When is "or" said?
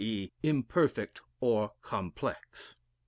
1.41-1.73